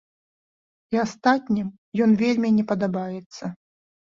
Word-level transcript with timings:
І 0.95 0.99
астатнім 1.03 1.67
ён 2.07 2.17
вельмі 2.25 2.49
не 2.57 2.65
падабаецца. 2.73 3.43